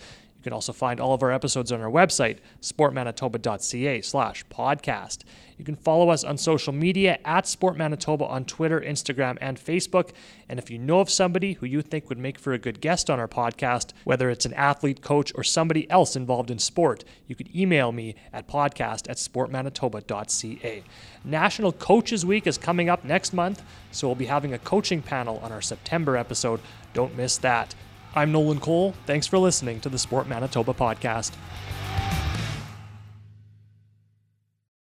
You 0.45 0.51
can 0.51 0.53
also 0.53 0.73
find 0.73 0.99
all 0.99 1.15
of 1.15 1.23
our 1.23 1.31
episodes 1.31 1.71
on 1.71 1.81
our 1.81 1.89
website, 1.89 2.37
sportmanitoba.ca 2.61 4.01
slash 4.01 4.45
podcast. 4.45 5.23
You 5.57 5.65
can 5.65 5.75
follow 5.75 6.09
us 6.09 6.23
on 6.23 6.37
social 6.37 6.71
media 6.71 7.17
at 7.25 7.47
Sport 7.47 7.75
Manitoba 7.77 8.25
on 8.25 8.45
Twitter, 8.45 8.79
Instagram, 8.79 9.39
and 9.41 9.57
Facebook. 9.57 10.11
And 10.47 10.59
if 10.59 10.69
you 10.69 10.77
know 10.77 10.99
of 10.99 11.09
somebody 11.09 11.53
who 11.53 11.65
you 11.65 11.81
think 11.81 12.09
would 12.09 12.19
make 12.19 12.37
for 12.37 12.53
a 12.53 12.59
good 12.59 12.79
guest 12.79 13.09
on 13.09 13.19
our 13.19 13.27
podcast, 13.27 13.93
whether 14.03 14.29
it's 14.29 14.45
an 14.45 14.53
athlete, 14.53 15.01
coach, 15.01 15.31
or 15.33 15.43
somebody 15.43 15.89
else 15.89 16.15
involved 16.15 16.51
in 16.51 16.59
sport, 16.59 17.03
you 17.25 17.33
could 17.33 17.49
email 17.55 17.91
me 17.91 18.13
at 18.31 18.47
podcast 18.47 19.09
at 19.09 19.17
sportmanitoba.ca. 19.17 20.83
National 21.23 21.71
Coaches 21.71 22.23
Week 22.23 22.45
is 22.45 22.59
coming 22.59 22.87
up 22.87 23.03
next 23.03 23.33
month, 23.33 23.63
so 23.91 24.07
we'll 24.07 24.13
be 24.13 24.27
having 24.27 24.53
a 24.53 24.59
coaching 24.59 25.01
panel 25.01 25.39
on 25.41 25.51
our 25.51 25.61
September 25.61 26.15
episode. 26.15 26.59
Don't 26.93 27.17
miss 27.17 27.39
that. 27.39 27.73
I'm 28.17 28.31
Nolan 28.31 28.61
Cole. 28.61 28.93
Thanks 29.05 29.27
for 29.27 29.37
listening 29.37 29.81
to 29.81 29.89
the 29.89 29.99
Sport 29.99 30.25
Manitoba 30.25 30.73
podcast. 30.73 31.31